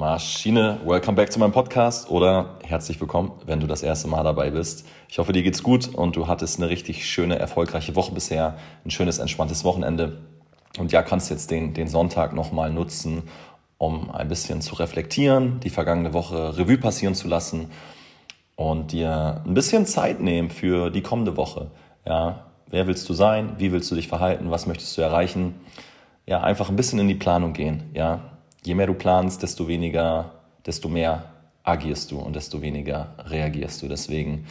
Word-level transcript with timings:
Maschine, 0.00 0.80
welcome 0.86 1.14
back 1.14 1.30
zu 1.30 1.38
meinem 1.38 1.52
Podcast 1.52 2.10
oder 2.10 2.56
herzlich 2.64 2.98
willkommen, 3.02 3.32
wenn 3.44 3.60
du 3.60 3.66
das 3.66 3.82
erste 3.82 4.08
Mal 4.08 4.24
dabei 4.24 4.50
bist. 4.50 4.88
Ich 5.10 5.18
hoffe, 5.18 5.34
dir 5.34 5.42
geht's 5.42 5.62
gut 5.62 5.94
und 5.94 6.16
du 6.16 6.26
hattest 6.26 6.58
eine 6.58 6.70
richtig 6.70 7.04
schöne, 7.04 7.38
erfolgreiche 7.38 7.94
Woche 7.94 8.10
bisher, 8.14 8.56
ein 8.82 8.90
schönes, 8.90 9.18
entspanntes 9.18 9.62
Wochenende 9.62 10.22
und 10.78 10.90
ja, 10.90 11.02
kannst 11.02 11.28
jetzt 11.28 11.50
den, 11.50 11.74
den 11.74 11.86
Sonntag 11.86 12.32
nochmal 12.32 12.72
nutzen, 12.72 13.24
um 13.76 14.10
ein 14.10 14.26
bisschen 14.26 14.62
zu 14.62 14.74
reflektieren, 14.76 15.60
die 15.60 15.68
vergangene 15.68 16.14
Woche 16.14 16.56
Revue 16.56 16.78
passieren 16.78 17.14
zu 17.14 17.28
lassen 17.28 17.70
und 18.56 18.92
dir 18.92 19.42
ein 19.44 19.52
bisschen 19.52 19.84
Zeit 19.84 20.18
nehmen 20.18 20.48
für 20.48 20.88
die 20.88 21.02
kommende 21.02 21.36
Woche. 21.36 21.72
Ja, 22.06 22.46
wer 22.68 22.86
willst 22.86 23.06
du 23.10 23.12
sein? 23.12 23.56
Wie 23.58 23.70
willst 23.70 23.90
du 23.90 23.96
dich 23.96 24.08
verhalten? 24.08 24.50
Was 24.50 24.66
möchtest 24.66 24.96
du 24.96 25.02
erreichen? 25.02 25.56
Ja, 26.24 26.40
einfach 26.40 26.70
ein 26.70 26.76
bisschen 26.76 27.00
in 27.00 27.08
die 27.08 27.14
Planung 27.14 27.52
gehen. 27.52 27.90
Ja, 27.92 28.29
je 28.64 28.74
mehr 28.74 28.86
du 28.86 28.94
planst, 28.94 29.42
desto 29.42 29.68
weniger, 29.68 30.32
desto 30.66 30.88
mehr 30.88 31.24
agierst 31.62 32.10
du 32.10 32.18
und 32.18 32.36
desto 32.36 32.62
weniger 32.62 33.14
reagierst 33.26 33.82
du. 33.82 33.88
Deswegen 33.88 34.46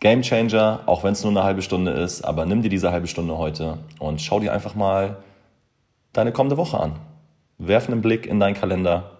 Game 0.00 0.22
Changer, 0.22 0.82
auch 0.86 1.04
wenn 1.04 1.12
es 1.12 1.22
nur 1.22 1.30
eine 1.30 1.44
halbe 1.44 1.62
Stunde 1.62 1.92
ist, 1.92 2.22
aber 2.22 2.44
nimm 2.44 2.62
dir 2.62 2.68
diese 2.68 2.90
halbe 2.90 3.06
Stunde 3.06 3.38
heute 3.38 3.78
und 3.98 4.20
schau 4.20 4.40
dir 4.40 4.52
einfach 4.52 4.74
mal 4.74 5.18
deine 6.12 6.32
kommende 6.32 6.56
Woche 6.56 6.80
an. 6.80 6.96
Werf 7.58 7.88
einen 7.88 8.02
Blick 8.02 8.26
in 8.26 8.40
deinen 8.40 8.54
Kalender. 8.54 9.18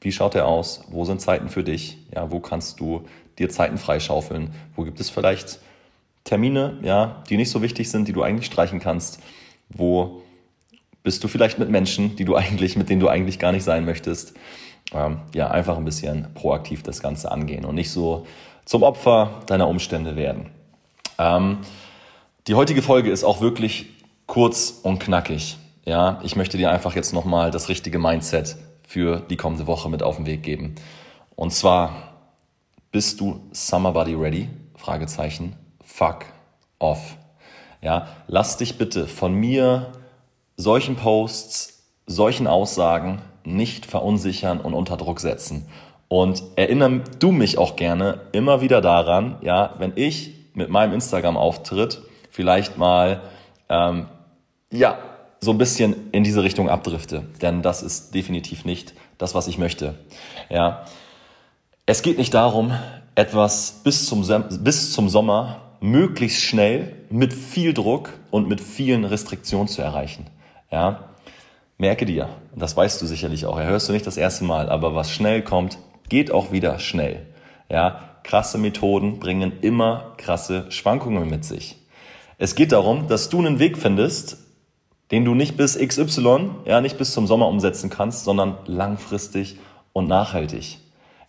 Wie 0.00 0.10
schaut 0.10 0.34
er 0.34 0.46
aus? 0.46 0.82
Wo 0.88 1.04
sind 1.04 1.20
Zeiten 1.20 1.48
für 1.48 1.62
dich? 1.62 1.98
Ja, 2.12 2.30
wo 2.30 2.40
kannst 2.40 2.80
du 2.80 3.04
dir 3.38 3.48
Zeiten 3.50 3.78
freischaufeln? 3.78 4.52
Wo 4.74 4.82
gibt 4.82 4.98
es 4.98 5.10
vielleicht 5.10 5.60
Termine, 6.24 6.78
ja, 6.82 7.22
die 7.30 7.36
nicht 7.36 7.50
so 7.50 7.62
wichtig 7.62 7.88
sind, 7.88 8.08
die 8.08 8.12
du 8.12 8.22
eigentlich 8.22 8.46
streichen 8.46 8.80
kannst? 8.80 9.20
Wo 9.68 10.22
bist 11.06 11.22
du 11.22 11.28
vielleicht 11.28 11.60
mit 11.60 11.70
Menschen, 11.70 12.16
die 12.16 12.24
du 12.24 12.34
eigentlich, 12.34 12.76
mit 12.76 12.90
denen 12.90 12.98
du 12.98 13.06
eigentlich 13.06 13.38
gar 13.38 13.52
nicht 13.52 13.62
sein 13.62 13.84
möchtest. 13.84 14.34
Ähm, 14.92 15.20
ja, 15.32 15.48
einfach 15.48 15.76
ein 15.76 15.84
bisschen 15.84 16.26
proaktiv 16.34 16.82
das 16.82 17.00
Ganze 17.00 17.30
angehen 17.30 17.64
und 17.64 17.76
nicht 17.76 17.92
so 17.92 18.26
zum 18.64 18.82
Opfer 18.82 19.42
deiner 19.46 19.68
Umstände 19.68 20.16
werden. 20.16 20.50
Ähm, 21.16 21.58
die 22.48 22.56
heutige 22.56 22.82
Folge 22.82 23.12
ist 23.12 23.22
auch 23.22 23.40
wirklich 23.40 23.86
kurz 24.26 24.80
und 24.82 24.98
knackig. 24.98 25.58
Ja, 25.84 26.18
ich 26.24 26.34
möchte 26.34 26.58
dir 26.58 26.72
einfach 26.72 26.96
jetzt 26.96 27.12
nochmal 27.12 27.52
das 27.52 27.68
richtige 27.68 28.00
Mindset 28.00 28.56
für 28.84 29.20
die 29.20 29.36
kommende 29.36 29.68
Woche 29.68 29.88
mit 29.88 30.02
auf 30.02 30.16
den 30.16 30.26
Weg 30.26 30.42
geben. 30.42 30.74
Und 31.36 31.52
zwar, 31.52 32.14
bist 32.90 33.20
du 33.20 33.46
Summer 33.52 33.92
Body 33.92 34.14
ready? 34.14 34.48
Fragezeichen. 34.74 35.54
Fuck 35.84 36.24
off. 36.80 37.16
Ja, 37.80 38.08
lass 38.26 38.56
dich 38.56 38.76
bitte 38.76 39.06
von 39.06 39.34
mir 39.34 39.92
solchen 40.56 40.96
Posts, 40.96 41.82
solchen 42.06 42.46
Aussagen 42.46 43.22
nicht 43.44 43.86
verunsichern 43.86 44.60
und 44.60 44.74
unter 44.74 44.96
Druck 44.96 45.20
setzen. 45.20 45.66
Und 46.08 46.42
erinnere 46.56 47.02
du 47.18 47.32
mich 47.32 47.58
auch 47.58 47.76
gerne 47.76 48.20
immer 48.32 48.60
wieder 48.60 48.80
daran, 48.80 49.36
ja, 49.42 49.74
wenn 49.78 49.92
ich 49.96 50.32
mit 50.54 50.70
meinem 50.70 50.94
Instagram-Auftritt 50.94 52.02
vielleicht 52.30 52.78
mal, 52.78 53.22
ähm, 53.68 54.06
ja, 54.70 54.98
so 55.40 55.50
ein 55.50 55.58
bisschen 55.58 56.10
in 56.12 56.24
diese 56.24 56.42
Richtung 56.42 56.68
abdrifte. 56.68 57.24
Denn 57.42 57.62
das 57.62 57.82
ist 57.82 58.14
definitiv 58.14 58.64
nicht 58.64 58.94
das, 59.18 59.34
was 59.34 59.48
ich 59.48 59.58
möchte. 59.58 59.94
Ja. 60.48 60.84
Es 61.84 62.02
geht 62.02 62.18
nicht 62.18 62.34
darum, 62.34 62.72
etwas 63.14 63.80
bis 63.84 64.06
zum, 64.06 64.26
bis 64.60 64.92
zum 64.92 65.08
Sommer 65.08 65.60
möglichst 65.80 66.40
schnell 66.40 66.96
mit 67.10 67.32
viel 67.32 67.74
Druck 67.74 68.12
und 68.30 68.48
mit 68.48 68.60
vielen 68.60 69.04
Restriktionen 69.04 69.68
zu 69.68 69.82
erreichen. 69.82 70.26
Ja, 70.70 71.10
merke 71.78 72.06
dir, 72.06 72.28
das 72.54 72.76
weißt 72.76 73.00
du 73.00 73.06
sicherlich 73.06 73.46
auch, 73.46 73.58
hörst 73.58 73.88
du 73.88 73.92
nicht 73.92 74.06
das 74.06 74.16
erste 74.16 74.44
Mal, 74.44 74.68
aber 74.68 74.94
was 74.94 75.10
schnell 75.10 75.42
kommt, 75.42 75.78
geht 76.08 76.30
auch 76.30 76.52
wieder 76.52 76.78
schnell. 76.78 77.26
Ja, 77.68 78.18
krasse 78.22 78.58
Methoden 78.58 79.18
bringen 79.18 79.52
immer 79.60 80.14
krasse 80.16 80.70
Schwankungen 80.70 81.28
mit 81.28 81.44
sich. 81.44 81.76
Es 82.38 82.54
geht 82.54 82.72
darum, 82.72 83.08
dass 83.08 83.28
du 83.28 83.38
einen 83.38 83.58
Weg 83.58 83.78
findest, 83.78 84.38
den 85.10 85.24
du 85.24 85.34
nicht 85.34 85.56
bis 85.56 85.78
XY, 85.78 86.50
ja, 86.64 86.80
nicht 86.80 86.98
bis 86.98 87.12
zum 87.12 87.26
Sommer 87.26 87.48
umsetzen 87.48 87.90
kannst, 87.90 88.24
sondern 88.24 88.58
langfristig 88.66 89.58
und 89.92 90.08
nachhaltig. 90.08 90.78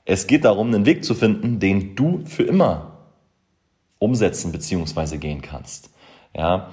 Es 0.05 0.25
geht 0.25 0.45
darum, 0.45 0.67
einen 0.67 0.85
Weg 0.85 1.03
zu 1.03 1.13
finden, 1.13 1.59
den 1.59 1.95
du 1.95 2.23
für 2.25 2.43
immer 2.43 2.97
umsetzen 3.99 4.51
bzw. 4.51 5.17
gehen 5.17 5.41
kannst. 5.41 5.91
Ja, 6.35 6.69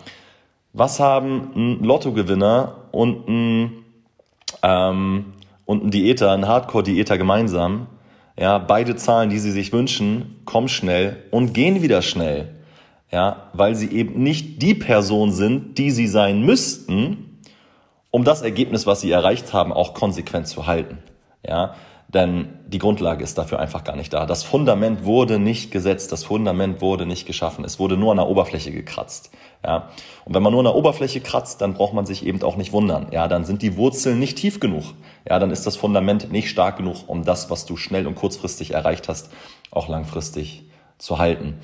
was 0.75 1.01
haben 1.01 1.53
ein 1.55 1.85
Lottogewinner 1.85 2.89
und 2.91 3.29
ein, 3.29 3.73
ähm, 4.63 5.33
und 5.65 5.85
ein 5.85 5.91
Diäter, 5.91 6.33
ein 6.33 6.47
Hardcore-Diäter 6.47 7.17
gemeinsam? 7.17 7.87
Ja, 8.37 8.59
beide 8.59 8.97
Zahlen, 8.97 9.31
die 9.31 9.39
sie 9.39 9.53
sich 9.53 9.73
wünschen, 9.73 10.43
kommen 10.45 10.69
schnell 10.69 11.23
und 11.31 11.55
gehen 11.55 11.81
wieder 11.81 12.03
schnell. 12.03 12.57
Ja, 13.13 13.51
weil 13.53 13.77
sie 13.77 13.93
eben 13.93 14.25
nicht 14.25 14.61
die 14.61 14.75
Person 14.75 15.31
sind, 15.31 15.79
die 15.79 15.93
sie 15.93 16.09
sein 16.09 16.43
müssten, 16.45 17.39
um 18.11 18.25
das 18.25 18.43
Ergebnis, 18.43 18.87
was 18.87 19.01
sie 19.01 19.13
erreicht 19.13 19.53
haben, 19.53 19.73
auch 19.73 19.95
konsequent 19.95 20.49
zu 20.49 20.67
halten. 20.67 20.99
Ja, 21.47 21.75
denn 22.15 22.49
die 22.69 22.79
Grundlage 22.79 23.25
ist 23.25 23.37
dafür 23.39 23.59
einfach 23.59 23.83
gar 23.83 23.97
nicht 23.97 24.13
da. 24.13 24.25
Das 24.25 24.45
Fundament 24.45 25.05
wurde 25.05 25.41
nicht 25.41 25.73
gesetzt, 25.73 26.13
das 26.13 26.23
Fundament 26.23 26.81
wurde 26.81 27.07
nicht 27.07 27.27
geschaffen, 27.27 27.65
es 27.65 27.81
wurde 27.81 27.97
nur 27.97 28.13
an 28.13 28.19
der 28.19 28.29
Oberfläche 28.29 28.71
gekratzt. 28.71 29.33
Ja. 29.65 29.91
Und 30.25 30.35
wenn 30.35 30.43
man 30.43 30.53
nur 30.53 30.61
an 30.61 30.67
der 30.67 30.77
Oberfläche 30.77 31.21
kratzt, 31.21 31.61
dann 31.61 31.75
braucht 31.75 31.93
man 31.93 32.07
sich 32.07 32.25
eben 32.25 32.41
auch 32.43 32.57
nicht 32.57 32.73
wundern. 32.73 33.09
Ja, 33.11 33.27
dann 33.27 33.45
sind 33.45 33.63
die 33.63 33.77
Wurzeln 33.77 34.21
nicht 34.21 34.39
tief 34.39 34.61
genug. 34.61 34.85
Ja, 35.29 35.41
dann 35.41 35.51
ist 35.51 35.67
das 35.67 35.77
Fundament 35.77 36.31
nicht 36.31 36.49
stark 36.49 36.77
genug, 36.77 37.09
um 37.09 37.25
das, 37.25 37.51
was 37.51 37.67
du 37.67 37.77
schnell 37.77 38.07
und 38.07 38.15
kurzfristig 38.15 38.73
erreicht 38.73 39.09
hast, 39.09 39.31
auch 39.73 39.89
langfristig 39.89 40.71
zu 40.99 41.19
halten. 41.19 41.59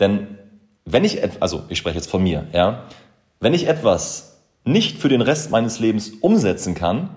Denn 0.00 0.38
wenn 0.84 1.04
ich, 1.04 1.20
also 1.40 1.62
ich 1.68 1.78
spreche 1.78 1.96
jetzt 1.96 2.10
von 2.10 2.22
mir, 2.24 2.48
ja, 2.52 2.84
wenn 3.38 3.54
ich 3.54 3.68
etwas 3.68 4.42
nicht 4.64 4.98
für 4.98 5.08
den 5.08 5.20
Rest 5.20 5.52
meines 5.52 5.78
Lebens 5.78 6.10
umsetzen 6.20 6.74
kann, 6.74 7.10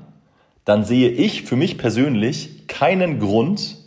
dann 0.66 0.84
sehe 0.84 1.10
ich 1.10 1.44
für 1.44 1.56
mich 1.56 1.78
persönlich 1.78 2.55
keinen 2.68 3.20
Grund, 3.20 3.78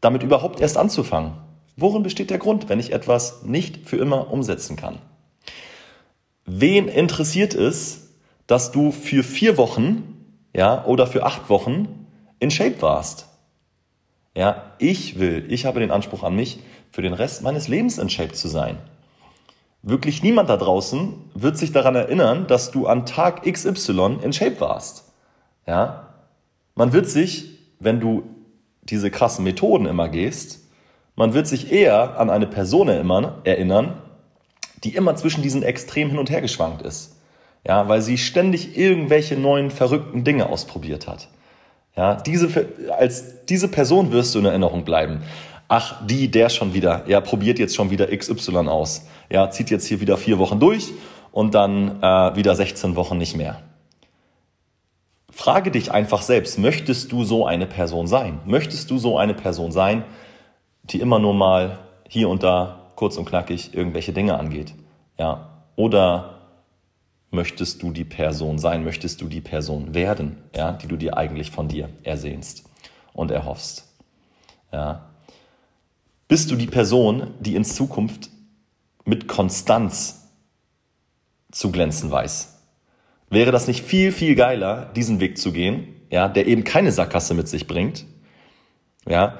damit 0.00 0.22
überhaupt 0.22 0.60
erst 0.60 0.76
anzufangen. 0.76 1.32
Worin 1.76 2.02
besteht 2.02 2.30
der 2.30 2.38
Grund, 2.38 2.68
wenn 2.68 2.80
ich 2.80 2.92
etwas 2.92 3.42
nicht 3.44 3.88
für 3.88 3.96
immer 3.96 4.30
umsetzen 4.30 4.76
kann? 4.76 4.98
Wen 6.44 6.88
interessiert 6.88 7.54
es, 7.54 8.10
dass 8.46 8.72
du 8.72 8.92
für 8.92 9.22
vier 9.22 9.56
Wochen, 9.56 10.36
ja, 10.54 10.84
oder 10.84 11.06
für 11.06 11.24
acht 11.24 11.48
Wochen 11.48 12.06
in 12.40 12.50
Shape 12.50 12.82
warst? 12.82 13.28
Ja, 14.34 14.72
ich 14.78 15.18
will, 15.18 15.46
ich 15.48 15.66
habe 15.66 15.80
den 15.80 15.90
Anspruch 15.90 16.22
an 16.22 16.34
mich, 16.34 16.58
für 16.90 17.02
den 17.02 17.14
Rest 17.14 17.42
meines 17.42 17.68
Lebens 17.68 17.98
in 17.98 18.10
Shape 18.10 18.32
zu 18.32 18.48
sein. 18.48 18.78
Wirklich 19.82 20.22
niemand 20.22 20.48
da 20.48 20.56
draußen 20.56 21.14
wird 21.34 21.56
sich 21.56 21.72
daran 21.72 21.94
erinnern, 21.94 22.46
dass 22.46 22.70
du 22.70 22.86
an 22.86 23.06
Tag 23.06 23.42
XY 23.50 24.18
in 24.22 24.32
Shape 24.32 24.60
warst. 24.60 25.12
Ja, 25.66 26.08
man 26.74 26.92
wird 26.92 27.08
sich, 27.08 27.51
wenn 27.82 28.00
du 28.00 28.22
diese 28.82 29.10
krassen 29.10 29.44
Methoden 29.44 29.86
immer 29.86 30.08
gehst, 30.08 30.60
man 31.14 31.34
wird 31.34 31.46
sich 31.46 31.72
eher 31.72 32.18
an 32.18 32.30
eine 32.30 32.46
Person 32.46 32.88
erinnern, 32.88 33.94
die 34.82 34.94
immer 34.94 35.14
zwischen 35.16 35.42
diesen 35.42 35.62
Extremen 35.62 36.10
hin 36.10 36.18
und 36.18 36.30
her 36.30 36.40
geschwankt 36.40 36.82
ist. 36.82 37.16
Ja, 37.66 37.88
weil 37.88 38.02
sie 38.02 38.18
ständig 38.18 38.76
irgendwelche 38.76 39.36
neuen 39.36 39.70
verrückten 39.70 40.24
Dinge 40.24 40.48
ausprobiert 40.48 41.06
hat. 41.06 41.28
Ja, 41.96 42.16
diese, 42.16 42.66
als 42.98 43.44
diese 43.46 43.68
Person 43.68 44.10
wirst 44.10 44.34
du 44.34 44.40
in 44.40 44.46
Erinnerung 44.46 44.84
bleiben. 44.84 45.22
Ach, 45.68 46.04
die, 46.06 46.28
der 46.30 46.48
schon 46.48 46.74
wieder, 46.74 47.04
ja, 47.06 47.20
probiert 47.20 47.58
jetzt 47.58 47.76
schon 47.76 47.90
wieder 47.90 48.14
XY 48.14 48.68
aus. 48.68 49.06
Ja, 49.30 49.50
zieht 49.50 49.70
jetzt 49.70 49.86
hier 49.86 50.00
wieder 50.00 50.16
vier 50.16 50.38
Wochen 50.38 50.58
durch 50.58 50.92
und 51.30 51.54
dann 51.54 52.02
äh, 52.02 52.36
wieder 52.36 52.54
16 52.54 52.96
Wochen 52.96 53.18
nicht 53.18 53.36
mehr. 53.36 53.62
Frage 55.32 55.70
dich 55.70 55.90
einfach 55.90 56.20
selbst, 56.20 56.58
möchtest 56.58 57.10
du 57.10 57.24
so 57.24 57.46
eine 57.46 57.66
Person 57.66 58.06
sein? 58.06 58.40
Möchtest 58.44 58.90
du 58.90 58.98
so 58.98 59.18
eine 59.18 59.32
Person 59.32 59.72
sein, 59.72 60.04
die 60.84 61.00
immer 61.00 61.18
nur 61.18 61.32
mal 61.32 61.78
hier 62.06 62.28
und 62.28 62.42
da 62.42 62.92
kurz 62.96 63.16
und 63.16 63.24
knackig 63.24 63.72
irgendwelche 63.72 64.12
Dinge 64.12 64.38
angeht? 64.38 64.74
Ja, 65.18 65.64
oder 65.74 66.38
möchtest 67.30 67.82
du 67.82 67.92
die 67.92 68.04
Person 68.04 68.58
sein? 68.58 68.84
Möchtest 68.84 69.22
du 69.22 69.28
die 69.28 69.40
Person 69.40 69.94
werden, 69.94 70.36
ja, 70.54 70.72
die 70.72 70.86
du 70.86 70.96
dir 70.96 71.16
eigentlich 71.16 71.50
von 71.50 71.66
dir 71.66 71.88
ersehnst 72.02 72.64
und 73.14 73.30
erhoffst? 73.30 73.88
Ja. 74.70 75.06
Bist 76.28 76.50
du 76.50 76.56
die 76.56 76.66
Person, 76.66 77.32
die 77.40 77.56
in 77.56 77.64
Zukunft 77.64 78.28
mit 79.06 79.28
Konstanz 79.28 80.28
zu 81.50 81.72
glänzen 81.72 82.10
weiß? 82.10 82.51
Wäre 83.32 83.50
das 83.50 83.66
nicht 83.66 83.84
viel, 83.84 84.12
viel 84.12 84.34
geiler, 84.34 84.90
diesen 84.94 85.18
Weg 85.18 85.38
zu 85.38 85.52
gehen, 85.52 85.88
ja, 86.10 86.28
der 86.28 86.46
eben 86.46 86.64
keine 86.64 86.92
Sackgasse 86.92 87.34
mit 87.34 87.48
sich 87.48 87.66
bringt? 87.66 88.04
Ja, 89.08 89.38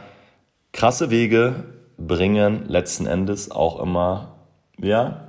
krasse 0.73 1.11
Wege 1.11 1.65
bringen 1.99 2.67
letzten 2.67 3.07
Endes 3.07 3.51
auch 3.51 3.79
immer, 3.79 4.39
ja, 4.81 5.29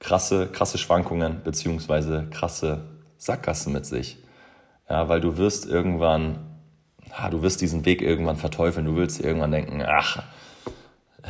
krasse, 0.00 0.48
krasse 0.48 0.78
Schwankungen 0.78 1.42
beziehungsweise 1.44 2.26
krasse 2.30 2.88
Sackgassen 3.18 3.72
mit 3.72 3.86
sich. 3.86 4.18
Ja, 4.88 5.08
weil 5.08 5.20
du 5.20 5.36
wirst 5.36 5.66
irgendwann 5.66 6.52
ah, 7.12 7.30
du 7.30 7.42
wirst 7.42 7.60
diesen 7.60 7.84
Weg 7.84 8.02
irgendwann 8.02 8.36
verteufeln, 8.36 8.86
du 8.86 8.96
willst 8.96 9.20
irgendwann 9.20 9.52
denken, 9.52 9.82
ach, 9.86 10.22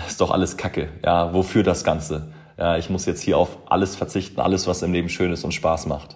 ist 0.07 0.21
doch 0.21 0.31
alles 0.31 0.57
Kacke. 0.57 0.89
Ja, 1.05 1.35
wofür 1.35 1.63
das 1.63 1.85
Ganze? 1.85 2.33
Ja, 2.63 2.77
ich 2.77 2.89
muss 2.91 3.07
jetzt 3.07 3.23
hier 3.23 3.39
auf 3.39 3.59
alles 3.67 3.97
verzichten, 3.97 4.41
alles, 4.41 4.69
was 4.69 4.83
im 4.83 4.93
Leben 4.93 5.09
schön 5.09 5.33
ist 5.33 5.43
und 5.43 5.51
Spaß 5.51 5.87
macht. 5.87 6.15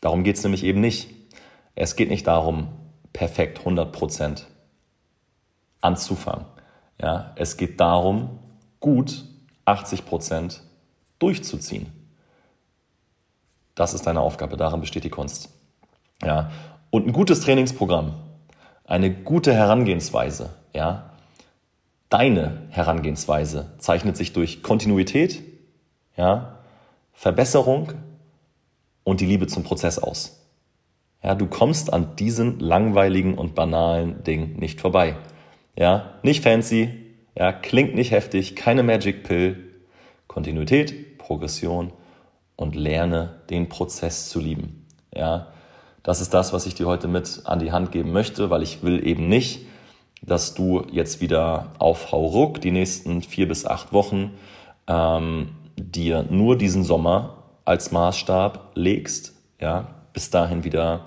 Darum 0.00 0.24
geht 0.24 0.36
es 0.36 0.42
nämlich 0.44 0.64
eben 0.64 0.80
nicht. 0.80 1.10
Es 1.74 1.94
geht 1.94 2.08
nicht 2.08 2.26
darum, 2.26 2.68
perfekt 3.12 3.60
100% 3.60 4.44
anzufangen. 5.82 6.46
Ja, 6.98 7.34
es 7.36 7.58
geht 7.58 7.78
darum, 7.80 8.38
gut 8.80 9.26
80% 9.66 10.60
durchzuziehen. 11.18 11.92
Das 13.74 13.92
ist 13.92 14.06
deine 14.06 14.20
Aufgabe, 14.20 14.56
darin 14.56 14.80
besteht 14.80 15.04
die 15.04 15.10
Kunst. 15.10 15.50
Ja, 16.22 16.50
und 16.88 17.06
ein 17.06 17.12
gutes 17.12 17.42
Trainingsprogramm, 17.42 18.14
eine 18.86 19.12
gute 19.12 19.52
Herangehensweise, 19.52 20.48
ja, 20.74 21.09
deine 22.10 22.66
Herangehensweise 22.70 23.72
zeichnet 23.78 24.16
sich 24.16 24.32
durch 24.32 24.62
Kontinuität, 24.62 25.42
ja, 26.16 26.58
Verbesserung 27.12 27.92
und 29.04 29.20
die 29.20 29.26
Liebe 29.26 29.46
zum 29.46 29.62
Prozess 29.62 29.98
aus. 29.98 30.36
Ja, 31.22 31.34
du 31.34 31.46
kommst 31.46 31.92
an 31.92 32.16
diesen 32.16 32.60
langweiligen 32.60 33.38
und 33.38 33.54
banalen 33.54 34.22
Ding 34.24 34.58
nicht 34.58 34.80
vorbei. 34.80 35.16
Ja, 35.76 36.14
nicht 36.22 36.42
fancy, 36.42 36.90
ja, 37.36 37.52
klingt 37.52 37.94
nicht 37.94 38.10
heftig, 38.10 38.56
keine 38.56 38.82
Magic 38.82 39.22
Pill. 39.22 39.66
Kontinuität, 40.26 41.18
Progression 41.18 41.92
und 42.56 42.74
lerne 42.74 43.40
den 43.50 43.68
Prozess 43.68 44.28
zu 44.28 44.40
lieben. 44.40 44.86
Ja, 45.14 45.48
das 46.02 46.20
ist 46.20 46.34
das, 46.34 46.52
was 46.52 46.66
ich 46.66 46.74
dir 46.74 46.86
heute 46.86 47.08
mit 47.08 47.42
an 47.44 47.58
die 47.58 47.72
Hand 47.72 47.92
geben 47.92 48.12
möchte, 48.12 48.48
weil 48.48 48.62
ich 48.62 48.82
will 48.82 49.06
eben 49.06 49.28
nicht, 49.28 49.66
dass 50.22 50.54
du 50.54 50.84
jetzt 50.90 51.20
wieder 51.20 51.72
auf 51.78 52.12
Hauruck 52.12 52.60
die 52.60 52.70
nächsten 52.70 53.22
vier 53.22 53.48
bis 53.48 53.64
acht 53.64 53.92
Wochen 53.92 54.32
ähm, 54.86 55.50
dir 55.76 56.24
nur 56.28 56.56
diesen 56.56 56.84
Sommer 56.84 57.44
als 57.64 57.92
Maßstab 57.92 58.72
legst, 58.74 59.34
ja, 59.60 59.88
bis 60.12 60.30
dahin 60.30 60.64
wieder 60.64 61.06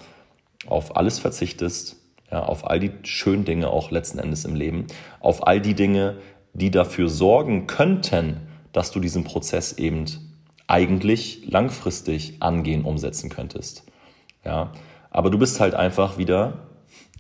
auf 0.67 0.95
alles 0.95 1.19
verzichtest, 1.19 1.97
ja, 2.31 2.43
auf 2.43 2.67
all 2.67 2.79
die 2.79 2.91
schönen 3.03 3.45
Dinge 3.45 3.69
auch 3.69 3.91
letzten 3.91 4.19
Endes 4.19 4.45
im 4.45 4.55
Leben, 4.55 4.87
auf 5.19 5.45
all 5.45 5.61
die 5.61 5.75
Dinge, 5.75 6.17
die 6.53 6.71
dafür 6.71 7.09
sorgen 7.09 7.67
könnten, 7.67 8.47
dass 8.71 8.91
du 8.91 8.99
diesen 8.99 9.23
Prozess 9.23 9.73
eben 9.73 10.05
eigentlich 10.67 11.45
langfristig 11.45 12.41
angehen, 12.41 12.85
umsetzen 12.85 13.29
könntest. 13.29 13.83
Ja, 14.45 14.71
aber 15.11 15.29
du 15.29 15.37
bist 15.37 15.59
halt 15.59 15.75
einfach 15.75 16.17
wieder, 16.17 16.67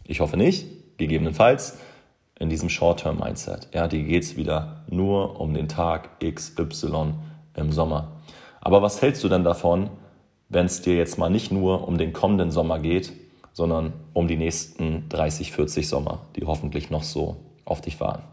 ich 0.05 0.19
hoffe 0.19 0.37
nicht, 0.37 0.65
gegebenenfalls, 0.97 1.77
in 2.39 2.49
diesem 2.49 2.69
Short-Term-Mindset. 2.69 3.69
Ja, 3.73 3.87
die 3.87 4.03
geht's 4.03 4.35
wieder 4.35 4.83
nur 4.87 5.39
um 5.39 5.53
den 5.53 5.67
Tag 5.67 6.19
XY 6.19 7.13
im 7.55 7.71
Sommer. 7.71 8.11
Aber 8.61 8.81
was 8.81 9.01
hältst 9.01 9.23
du 9.23 9.29
denn 9.29 9.43
davon, 9.43 9.89
wenn 10.49 10.65
es 10.65 10.81
dir 10.81 10.95
jetzt 10.95 11.17
mal 11.17 11.29
nicht 11.29 11.51
nur 11.51 11.87
um 11.87 11.97
den 11.97 12.13
kommenden 12.13 12.51
Sommer 12.51 12.79
geht, 12.79 13.13
sondern 13.53 13.93
um 14.13 14.27
die 14.27 14.37
nächsten 14.37 15.07
30, 15.09 15.51
40 15.51 15.87
Sommer, 15.87 16.21
die 16.35 16.45
hoffentlich 16.45 16.89
noch 16.89 17.03
so 17.03 17.37
auf 17.65 17.81
dich 17.81 17.99
warten? 17.99 18.23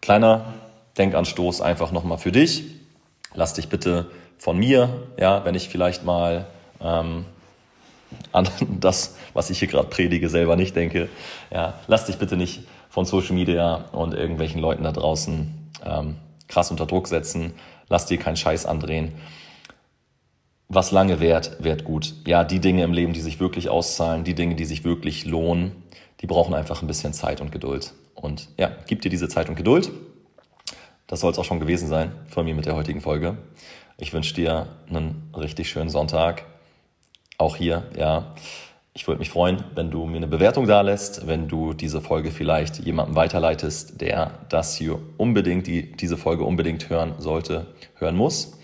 Kleiner 0.00 0.44
Denkanstoß 0.98 1.60
einfach 1.62 1.92
nochmal 1.92 2.18
für 2.18 2.32
dich. 2.32 2.64
Lass 3.34 3.54
dich 3.54 3.68
bitte 3.68 4.10
von 4.36 4.58
mir, 4.58 4.88
ja, 5.18 5.44
wenn 5.44 5.54
ich 5.54 5.68
vielleicht 5.68 6.04
mal 6.04 6.46
ähm, 6.80 7.24
an 8.32 8.48
das, 8.80 9.16
was 9.32 9.50
ich 9.50 9.58
hier 9.58 9.68
gerade 9.68 9.88
predige, 9.88 10.28
selber 10.28 10.56
nicht 10.56 10.76
denke. 10.76 11.08
Ja, 11.50 11.74
lass 11.86 12.06
dich 12.06 12.16
bitte 12.16 12.36
nicht 12.36 12.62
von 12.88 13.04
Social 13.04 13.34
Media 13.34 13.86
und 13.92 14.14
irgendwelchen 14.14 14.60
Leuten 14.60 14.84
da 14.84 14.92
draußen 14.92 15.70
ähm, 15.84 16.16
krass 16.48 16.70
unter 16.70 16.86
Druck 16.86 17.08
setzen. 17.08 17.54
Lass 17.88 18.06
dir 18.06 18.18
keinen 18.18 18.36
Scheiß 18.36 18.66
andrehen. 18.66 19.12
Was 20.68 20.90
lange 20.90 21.20
währt, 21.20 21.62
währt 21.62 21.84
gut. 21.84 22.14
Ja, 22.26 22.44
die 22.44 22.60
Dinge 22.60 22.82
im 22.84 22.92
Leben, 22.92 23.12
die 23.12 23.20
sich 23.20 23.40
wirklich 23.40 23.68
auszahlen, 23.68 24.24
die 24.24 24.34
Dinge, 24.34 24.54
die 24.54 24.64
sich 24.64 24.84
wirklich 24.84 25.26
lohnen, 25.26 25.72
die 26.20 26.26
brauchen 26.26 26.54
einfach 26.54 26.80
ein 26.80 26.86
bisschen 26.86 27.12
Zeit 27.12 27.40
und 27.40 27.52
Geduld. 27.52 27.92
Und 28.14 28.48
ja, 28.56 28.70
gib 28.86 29.02
dir 29.02 29.10
diese 29.10 29.28
Zeit 29.28 29.48
und 29.48 29.56
Geduld. 29.56 29.90
Das 31.06 31.20
soll 31.20 31.32
es 31.32 31.38
auch 31.38 31.44
schon 31.44 31.60
gewesen 31.60 31.88
sein 31.88 32.12
von 32.28 32.46
mir 32.46 32.54
mit 32.54 32.64
der 32.64 32.74
heutigen 32.74 33.02
Folge. 33.02 33.36
Ich 33.98 34.12
wünsche 34.12 34.34
dir 34.34 34.68
einen 34.88 35.30
richtig 35.36 35.68
schönen 35.68 35.90
Sonntag 35.90 36.44
auch 37.42 37.56
hier, 37.56 37.82
ja, 37.96 38.34
ich 38.94 39.06
würde 39.08 39.20
mich 39.20 39.30
freuen, 39.30 39.64
wenn 39.74 39.90
du 39.90 40.04
mir 40.04 40.18
eine 40.18 40.26
Bewertung 40.26 40.66
da 40.66 40.82
lässt, 40.82 41.26
wenn 41.26 41.48
du 41.48 41.72
diese 41.72 42.00
Folge 42.00 42.30
vielleicht 42.30 42.78
jemandem 42.78 43.16
weiterleitest, 43.16 44.00
der 44.00 44.32
das 44.48 44.74
hier 44.76 44.98
unbedingt, 45.16 45.66
die, 45.66 45.92
diese 45.92 46.18
Folge 46.18 46.44
unbedingt 46.44 46.90
hören 46.90 47.14
sollte, 47.18 47.66
hören 47.96 48.16
muss. 48.16 48.58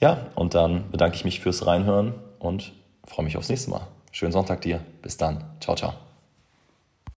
Ja, 0.00 0.26
und 0.36 0.54
dann 0.54 0.90
bedanke 0.90 1.16
ich 1.16 1.24
mich 1.24 1.40
fürs 1.40 1.66
Reinhören 1.66 2.14
und 2.38 2.72
freue 3.06 3.24
mich 3.24 3.36
aufs 3.36 3.48
nächste 3.48 3.70
Mal. 3.70 3.86
Schönen 4.12 4.32
Sonntag 4.32 4.60
dir. 4.60 4.80
Bis 5.02 5.16
dann. 5.16 5.44
Ciao, 5.60 5.74
ciao. 5.74 5.94